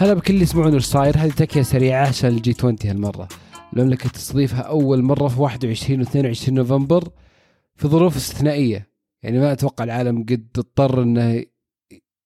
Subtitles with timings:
[0.00, 3.28] هلا بكل يسمعون إيش صاير هذه تكيه سريعة عشان ال G 20 هالمرة.
[3.72, 7.08] المملكة تستضيفها أول مرة في 21 و 22 نوفمبر
[7.76, 8.88] في ظروف استثنائية.
[9.22, 11.44] يعني ما أتوقع العالم قد اضطر إنه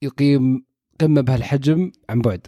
[0.03, 0.65] يقيم
[1.01, 2.47] قمة بهالحجم عن بعد.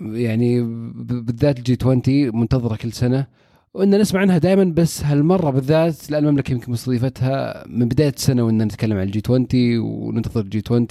[0.00, 0.62] يعني
[1.04, 2.02] بالذات ال G 20
[2.36, 3.26] منتظرة كل سنة.
[3.74, 8.62] وإن نسمع عنها دائما بس هالمرة بالذات لأن المملكة يمكن مستضيفتها من بداية السنة وإن
[8.62, 9.46] نتكلم عن ال G 20
[9.78, 10.86] وننتظر ال G 20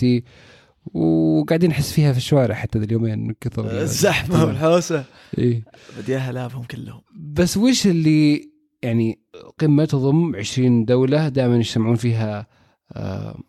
[0.85, 5.03] وقاعدين نحس فيها في الشوارع حتى ذا اليومين من كثر الزحمة والحوسة
[5.37, 5.63] إيه.
[5.97, 8.49] بديها لابهم كلهم بس وش اللي
[8.83, 9.19] يعني
[9.59, 12.47] قمة تضم 20 دولة دائما يجتمعون فيها
[12.91, 13.39] آه،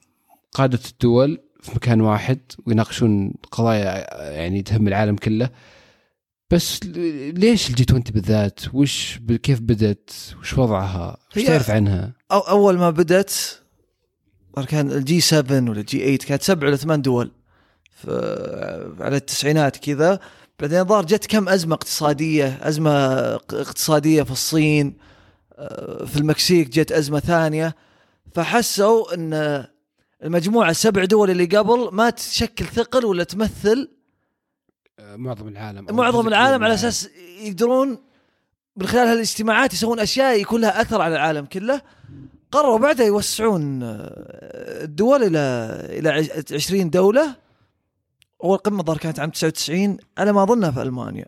[0.52, 5.50] قادة الدول في مكان واحد ويناقشون قضايا يعني تهم العالم كله
[6.50, 12.38] بس ليش ال G 20 بالذات؟ وش كيف بدت؟ وش وضعها؟ وش تعرف عنها؟ أو
[12.38, 13.63] أول ما بدت
[14.62, 17.30] كان ال G 7 ولا ال G 8 كانت سبع ولا ثمان دول.
[19.00, 20.20] على التسعينات كذا
[20.60, 22.90] بعدين الظاهر جت كم أزمة اقتصادية أزمة
[23.34, 24.96] اقتصادية في الصين.
[25.52, 27.74] آه، في المكسيك جت أزمة ثانية.
[28.34, 29.64] فحسوا إن
[30.24, 33.90] المجموعة السبع دول اللي قبل ما تشكل ثقل ولا تمثل.
[34.98, 35.86] آه، معظم العالم.
[35.90, 37.08] معظم العالم على أساس
[37.40, 37.98] يقدرون
[38.76, 41.80] من خلال هالاجتماعات يسوون أشياء يكون لها أثر على العالم كله.
[42.52, 45.38] قرروا بعدها يوسعون آه، الدول إلى
[45.98, 47.36] إلى عش- 20 دولة.
[48.44, 51.26] أول قمة ظهر كانت عام 99 على ما اظنها في ألمانيا.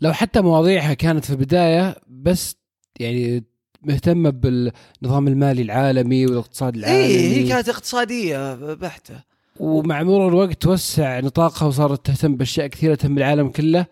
[0.00, 2.56] لو حتى مواضيعها كانت في البداية بس
[3.00, 3.44] يعني
[3.82, 9.14] مهتمة بالنظام المالي العالمي والاقتصاد العالمي اي هي كانت اقتصادية بحتة.
[9.60, 13.86] ومع مرور الوقت توسع نطاقها وصارت تهتم بأشياء كثيرة تهم العالم كله.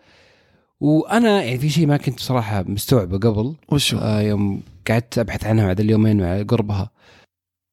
[0.79, 3.55] وأنا يعني في شيء ما كنت صراحة مستوعبه قبل.
[3.69, 6.91] وشو؟ آه يوم قعدت أبحث عنها بعد اليومين مع قربها.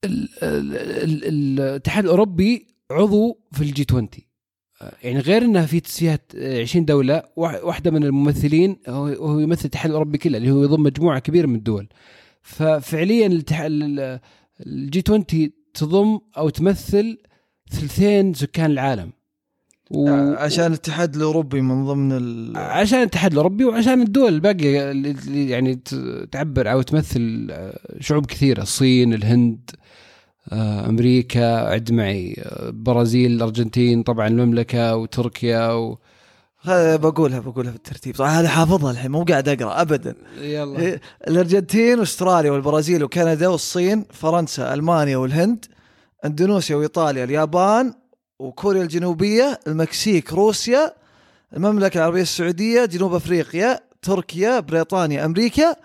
[0.04, 4.08] ال- ال- ال- ال- الاتحاد الأوروبي عضو في ال G 20
[4.82, 6.18] آه، يعني غير إنها في فيها
[6.62, 11.18] 20 دولة واح- واحدة من الممثلين هو يمثل الاتحاد الأوروبي كله اللي هو يضم مجموعة
[11.18, 11.88] كبيرة من الدول.
[12.42, 13.26] ففعليا
[14.66, 15.26] ال G 20
[15.74, 17.18] تضم أو تمثل
[17.70, 19.12] ثلثين سكان العالم.
[19.90, 20.08] و...
[20.34, 22.56] عشان الاتحاد الأوروبي من ضمن ال...
[22.56, 25.74] عشان الاتحاد الأوروبي وعشان الدول الباقية اللي يعني
[26.32, 29.70] تعبر أو تمثل آه، شعوب كثيرة الصين الهند
[30.52, 35.98] آه، أمريكا عد معي آه، البرازيل الأرجنتين طبعا المملكة وتركيا و...
[36.62, 40.14] هذا بقولها بقولها بالترتيب طبعا هذا حافظها الحين مو قاعد أقرأ ابدا.
[40.40, 40.78] يلا.
[40.78, 45.64] إيه، الأرجنتين واستراليا والبرازيل وكندا والصين فرنسا ألمانيا والهند
[46.24, 47.94] أندونيسيا وإيطاليا اليابان
[48.38, 50.94] وكوريا الجنوبية المكسيك روسيا
[51.56, 55.76] المملكة العربية السعودية جنوب أفريقيا تركيا بريطانيا أمريكا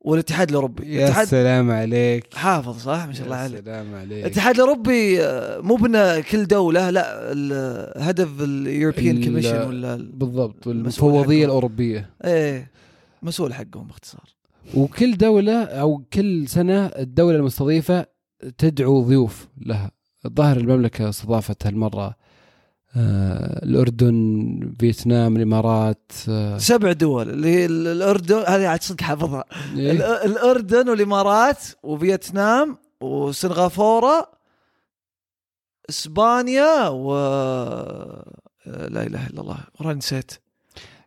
[0.00, 0.94] والاتحاد الأوروبي.
[0.94, 2.34] يا الاتحاد سلام عليك.
[2.34, 3.64] حافظ صح؟ ما شاء الله عليك.
[3.64, 4.24] سلام عليك.
[4.24, 9.94] الاتحاد الأوروبي آه، مو بنا كل دولة لا ال- هدف ال European ال- Commission ولا
[9.94, 10.66] ال- بالضبط
[11.38, 11.44] حقهم.
[11.44, 12.10] الأوروبية.
[12.24, 12.70] إيه
[13.22, 14.24] مسؤول حقهم باختصار.
[14.74, 18.06] وكل دولة أو كل سنة الدولة المستضيفة
[18.58, 19.90] تدعو ضيوف لها.
[20.26, 22.14] الظاهر المملكة استضافت هالمرة
[22.96, 27.30] آه الأردن فيتنام الإمارات آه سبع دول.
[27.30, 29.44] اللي هي ال- الأردن هذه عاد صدق حافظها.
[29.76, 29.92] إيه؟
[30.24, 34.30] الأردن والإمارات وفيتنام وسنغافورة
[35.90, 37.14] إسبانيا و
[38.66, 39.58] لا إله إلا الله.
[39.78, 40.32] والله نسيت.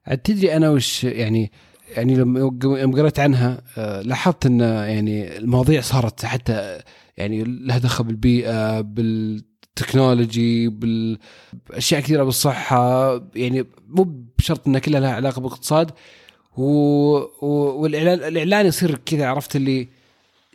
[0.08, 1.52] عاد تدري أنا وش يعني
[1.90, 2.52] يعني لما
[2.96, 6.82] قريت عنها آه، لاحظت إن يعني المواضيع صارت حتى
[7.18, 15.40] يعني لها دخل بالبيئة بالتكنولوجي بالأشياء كثيرة بالصحة يعني مو بشرط انها كلها لها علاقة
[15.42, 15.92] بالاقتصاد.
[16.58, 16.64] و...
[17.42, 17.48] و...
[17.82, 19.88] والاعلان الإعلان يصير كذا عرفت اللي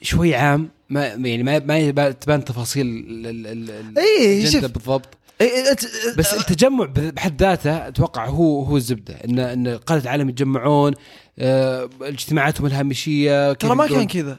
[0.02, 1.58] شوي عام ما يعني ما
[1.90, 4.72] ما تبان تفاصيل ال- ال- الأجندة شوف.
[4.72, 5.08] بالضبط.
[5.40, 5.76] إيه،
[6.18, 10.94] بس التجمع بحد ذاته أتوقع هو هو الزبدة ان إن قادة العالم يتجمعون
[11.38, 14.38] آه، اجتماعاتهم الهامشيه ترى ما كان كذا.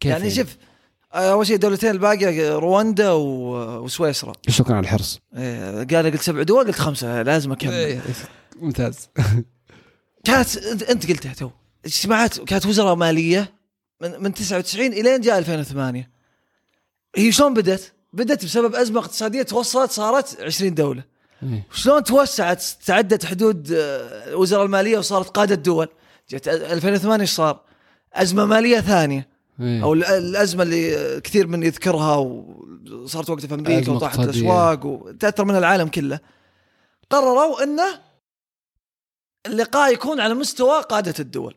[0.00, 0.56] كيف يعني؟ شوف
[1.12, 4.32] أول شيء الدولتين الباقيه رواندا و- وسويسرا.
[4.48, 5.20] شكرا على الحرص.
[5.36, 7.72] إيه، قال قلت سبع دول قلت خمسة لازم أكمل.
[7.72, 8.00] إيه،
[8.56, 9.08] ممتاز.
[10.24, 10.56] كانت
[10.90, 11.50] انت قلتها تو.
[11.84, 13.52] اجتماعات كانت وزراء مالية
[14.00, 16.10] من من 99 إلين جاء 2008
[17.16, 21.04] هي شلون بدت؟ بدت بسبب أزمة اقتصادية توصلت صارت 20 دولة.
[21.42, 21.66] إيه.
[21.72, 25.88] شلون توسعت؟ تعدت حدود آه، وزراء المالية وصارت قادة دول
[26.30, 27.60] جت 2008 إيش صار؟
[28.14, 29.28] أزمة مالية ثانية.
[29.60, 29.82] إيه.
[29.82, 34.18] أو ال- الأزمة اللي كثير من يذكرها وصارت وقتها في أمريكا وطاحت.
[34.18, 36.20] الأسواق وتاثر منها العالم كله
[37.10, 38.00] قرروا إنه
[39.46, 41.54] اللقاء يكون على مستوى قادة الدول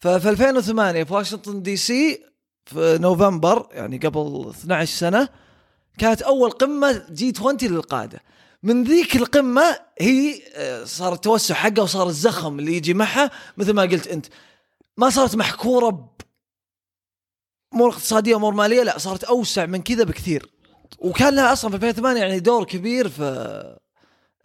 [0.00, 2.22] ففي 2008 في واشنطن دي سي
[2.66, 5.28] في نوفمبر يعني قبل 12 سنة
[5.98, 8.20] كانت أول قمة G 20 للقادة
[8.62, 13.82] من ذيك القمة هي آه، صار التوسع حقها وصار الزخم اللي يجي معها مثل ما
[13.82, 14.26] قلت أنت
[14.96, 16.10] ما صارت محكورة
[17.74, 20.46] امور اقتصادية وامور مالية لا صارت أوسع من كذا بكثير.
[20.98, 23.22] وكان لها أصلا في 2008 يعني دور كبير في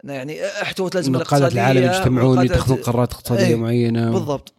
[0.04, 4.10] إنه يعني احتوت قادة الاقتصادية العالم يجتمعون يتخذون قرارات اقتصادية إيه، معينة.
[4.10, 4.54] بالضبط.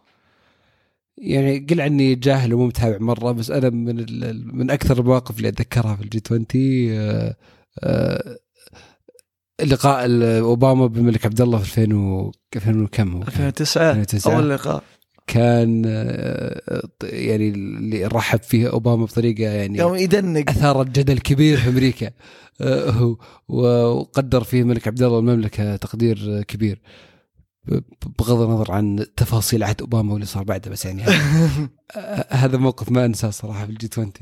[1.18, 5.48] يعني قل عني جاهل ومو متابع مرة بس أنا من ال- من أكثر المواقف اللي
[5.48, 7.36] أتذكرها في ال G 20 آه،
[7.80, 8.36] آه،
[9.64, 10.06] لقاء
[10.40, 14.34] أوباما بالملك عبد الله في 2000 و 2000 وكم؟ هو كان؟ 2009 2009.
[14.36, 14.82] أول لقاء.
[15.26, 20.50] كان آه، يعني اللي رحب فيه أوباما بطريقة يعني يوم يدنق.
[20.50, 22.10] اثارت جدل كبير في أمريكا.
[22.60, 23.16] آه،
[23.48, 26.80] وقدر فيه الملك عبد الله المملكه تقدير كبير.
[28.18, 31.02] بغض النظر عن تفاصيل عهد أوباما واللي صار بعده بس يعني
[32.30, 34.12] هذا- موقف ما أنساه صراحة في الجي 20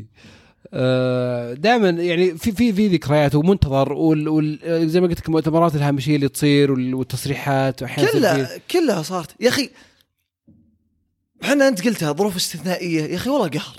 [1.55, 6.17] دائما يعني في في في ذكريات ومنتظر وال وال زي ما قلت لك المؤتمرات الهامشية
[6.17, 9.31] اللي تصير وال- والتصريحات واحيانا كلها كلها صارت.
[9.41, 9.71] يا أخي
[11.45, 13.03] إحنا انت قلتها ظروف استثنائية.
[13.07, 13.77] يا أخي والله قهر.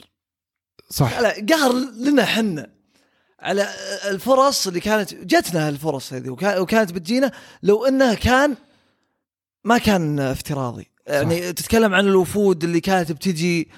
[0.90, 1.20] صح.
[1.20, 2.70] لا قهر لنا حنا.
[3.40, 3.70] على
[4.10, 7.32] الفرص اللي كانت جتنا الفرص هذه وكا- وكانت بتجينا
[7.64, 8.56] لو إنها كان
[9.64, 10.88] ما كان افتراضي.
[11.08, 11.50] يعني صح.
[11.52, 13.70] تتكلم عن الوفود اللي كانت بتجي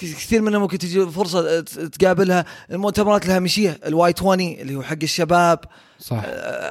[0.00, 2.44] كثير منها ممكن تجي فرصة تقابلها.
[2.70, 5.58] المؤتمرات الهامشية ال Y 20 اللي هو حق الشباب.
[6.08, 6.22] صح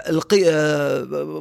[0.10, 0.42] القي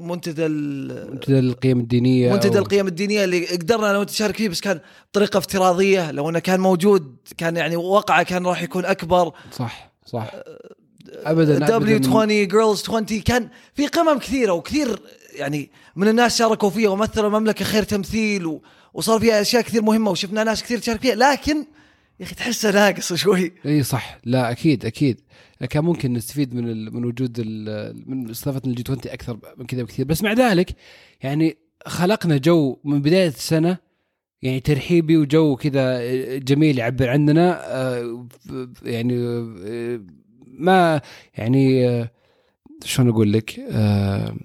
[0.03, 4.49] منتدى ال- منتدى القيم الدينية منتدى أو- القيم الدينية اللي قدرنا أنا وأنت نشارك فيه
[4.49, 4.81] بس كان
[5.13, 10.31] بطريقه افتراضية لو إنه كان موجود كان يعني وقعه كان راح يكون أكبر صح صح
[11.25, 12.09] ابدا W أبداً.
[12.09, 14.99] 20 Girls 20 كان في قمم كثيرة وكثير
[15.35, 18.63] يعني من الناس شاركوا فيها ومثلوا المملكة خير تمثيل و...
[18.95, 21.65] وصار فيها أشياء كثير مهمة وشفنا ناس كثير تشارك فيها لكن
[22.21, 23.53] يا أخي تحسه ناقص شوي.
[23.67, 24.19] إي صح.
[24.25, 25.21] لا أكيد أكيد.
[25.71, 26.95] كان ممكن نستفيد من ال...
[26.95, 28.11] من وجود ال...
[28.11, 30.05] من استضافة الجي 20 أكثر من كذا بكثير.
[30.07, 30.75] بس مع ذلك
[31.23, 31.57] يعني
[31.87, 33.79] خلقنا جو من بداية السنة
[34.43, 36.03] يعني ترحيبي وجو كذا
[36.39, 38.27] جميل يعبر عننا آه،
[38.83, 40.01] يعني آه،
[40.47, 41.01] ما
[41.35, 42.11] يعني آه،
[42.85, 44.37] شلون أقول لك؟ آه،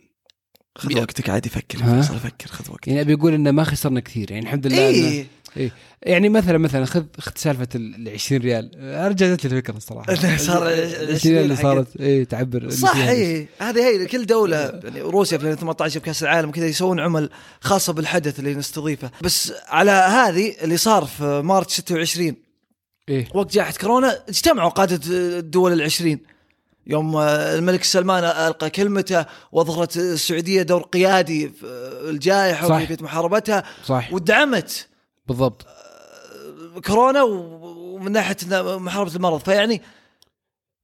[0.75, 1.30] خذ وقتك.
[1.30, 2.88] عادي فكر فكر خذ وقتك.
[2.88, 5.25] يعني أبي أقول إنه ما خسرنا كثير يعني الحمد لله إنه
[5.57, 5.71] اي
[6.04, 8.71] يعني مثلا مثلا خذ خذ سالفة ال 20 ريال.
[8.75, 10.15] أرجع جت لي الفكرة الصراحة.
[10.38, 13.09] صار ال 20 20 ريال اللي صارت اي تعبر صح بس.
[13.09, 17.30] اي هذه هي كل دولة يعني روسيا في 2018 بكاس العالم كذا يسوون عمل
[17.62, 19.12] خاصة بالحدث اللي نستضيفه.
[19.21, 22.36] بس على هذه اللي صار في مارس 26
[23.10, 23.27] إيه.
[23.33, 26.19] وقت جائحة كورونا اجتمعوا قادة الدول العشرين.
[26.88, 31.65] يوم الملك سلمان ألقى كلمته واظهرت السعودية دور قيادي في
[32.10, 32.75] الجائحة.
[32.75, 34.13] وكيفية محاربتها صح.
[34.13, 34.88] ودعمت
[35.27, 35.65] بالضبط.
[36.85, 38.35] كورونا ومن ناحية
[38.77, 39.81] محاربة المرض فيعني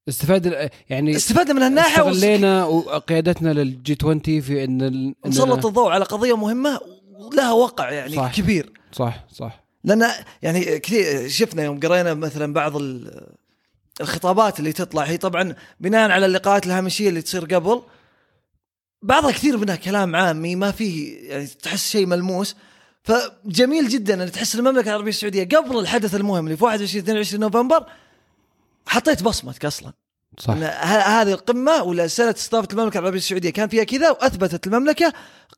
[0.09, 6.37] استفاد يعني استفدنا من هالناحية استغلينا وقيادتنا للجي 20 في إن نسلط الضوء على قضية
[6.37, 6.79] مهمة
[7.11, 8.35] ولها وقع يعني صح.
[8.35, 8.73] كبير.
[8.91, 9.63] صح صح.
[9.83, 10.09] لأن
[10.41, 13.27] يعني كثير شفنا يوم قرينا مثلا بعض ال-
[14.01, 15.03] الخطابات اللي تطلع.
[15.03, 17.81] هي طبعا بناء على اللقاءات الهامشية اللي تصير قبل
[19.01, 22.55] بعضها كثير منها كلام عامي ما فيه يعني تحس شيء ملموس.
[23.03, 27.85] فجميل جدا أن تحس المملكة العربية السعودية قبل الحدث المهم اللي في 21 22 نوفمبر
[28.87, 29.93] حطيت بصمتك أصلا
[30.39, 30.53] صح
[31.07, 35.13] هذه القمة ولا سنة استضافة المملكة العربية السعودية كان فيها كذا وأثبتت المملكة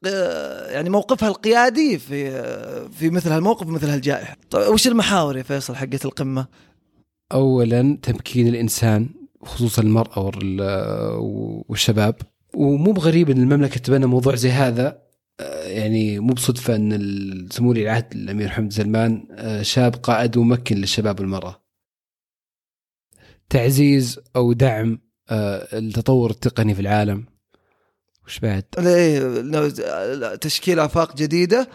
[0.08, 4.38] آه، يعني موقفها القيادي في آه، في مثل هالموقف مثل هالجائحة.
[4.50, 6.46] طيب وش المحاور يا فيصل حقت القمة؟
[7.32, 9.10] اولا تمكين الإنسان
[9.44, 10.62] خصوصا المرأة وال-
[11.70, 12.16] والشباب
[12.54, 15.05] ومو بغريب إن المملكة تبنى موضوع زي هذا آه،
[15.66, 21.20] يعني مو بصدفة أن سمو ولي العهد الأمير محمد سلمان آه، شاب قائد ممكن للشباب
[21.20, 21.62] والمرأة.
[23.50, 25.00] تعزيز أو دعم
[25.30, 27.26] آه، التطور التقني في العالم.
[28.28, 31.70] وش بعد؟ إيه، تشكيل آفاق جديدة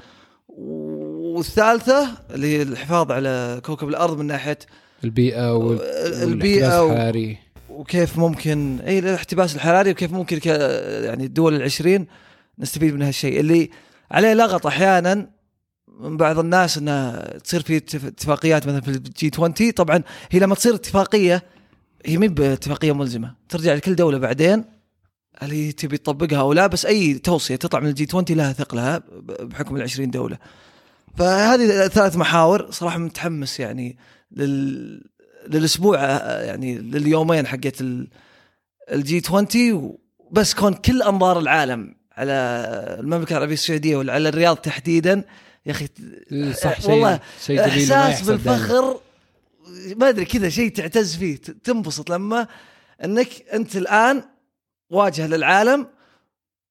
[0.49, 4.59] والثالثة اللي هي الحفاظ على كوكب الأرض من ناحية
[5.05, 5.81] البيئة وال-
[6.23, 7.38] البيئه والإحتباس و- الحراري.
[7.71, 10.47] وكيف ممكن اي الاحتباس الحراري وكيف ممكن ك...
[10.47, 12.07] يعني الدول العشرين
[12.61, 13.40] نستفيد من هالشيء.
[13.40, 13.71] اللي
[14.11, 15.31] عليه لغط أحيانا
[16.00, 20.38] من بعض الناس انها تصير في اتف- اتفاقيات مثلا في ال G 20 طبعا هي
[20.38, 21.43] لما تصير اتفاقية
[22.07, 23.35] هي مي باتفاقية ملزمة.
[23.49, 24.64] ترجع لكل دولة بعدين
[25.38, 28.52] هل هي تبي تطبقها أو لا؟ بس أي توصية تطلع من ال G 20 لها
[28.52, 29.02] ثقلها
[29.40, 30.38] بحكم ال 20 دولة.
[31.17, 33.99] فهذه ثلاث محاور صراحة متحمس يعني
[34.33, 35.11] لل
[35.49, 35.99] للأسبوع
[36.43, 38.09] يعني لليومين حقت ال-
[38.93, 39.99] الجي 20
[40.33, 42.33] بس كون كل أنظار العالم على
[43.00, 45.25] المملكة العربية السعودية ولا على الرياض تحديدا
[45.67, 45.87] يا أخي
[46.53, 48.23] صح شيء والله شيء إحساس.
[48.23, 49.00] بالفخر
[49.97, 52.47] ما أدري كذا شيء تعتز فيه تنبسط لما
[53.05, 54.23] أنك أنت الآن
[54.91, 55.87] واجهه للعالم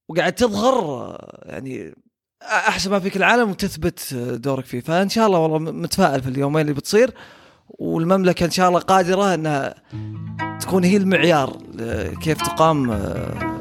[0.10, 1.94] وقاعد تظهر يعني
[2.42, 6.74] أحسن ما فيك العالم وتثبت دورك فيه فإن شاء الله والله متفائل في اليومين اللي
[6.74, 7.12] بتصير
[7.70, 9.76] والمملكة إن شاء الله قادرة إنها
[10.62, 11.58] تكون هي المعيار
[12.22, 13.59] كيف تقام آه،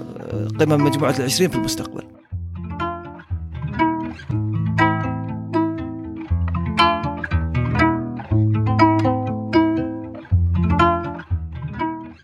[0.60, 2.17] قمم مجموعة العشرين في المستقبل.